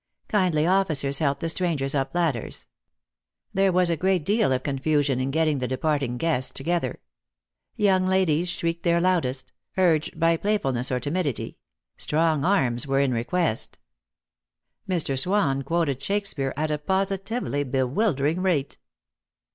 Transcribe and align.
Kindly 0.29 0.65
officers 0.65 1.19
helped 1.19 1.41
the 1.41 1.49
strangers 1.49 1.93
up 1.93 2.15
ladders. 2.15 2.65
There 3.53 3.71
was 3.71 3.91
a 3.91 3.95
great 3.95 4.25
deal 4.25 4.51
of 4.51 4.63
confusion 4.63 5.19
in 5.19 5.29
getting 5.29 5.59
the 5.59 5.67
departing 5.67 6.17
guests 6.17 6.49
to 6.53 6.63
gether. 6.63 7.01
Young 7.75 8.07
ladies 8.07 8.49
shriek 8.49 8.81
their 8.81 8.99
loudest, 8.99 9.51
urged 9.77 10.19
by 10.19 10.37
playfulness 10.37 10.91
or 10.91 10.99
timidity; 10.99 11.59
strong 11.97 12.43
arms 12.43 12.87
were 12.87 12.99
in 12.99 13.13
request. 13.13 13.77
Mr. 14.89 15.19
Swan 15.19 15.61
quoted 15.61 16.01
Shakespeare 16.01 16.51
at 16.57 16.71
a 16.71 16.79
positively 16.79 17.63
bewildering 17.63 18.41
rate. 18.41 18.79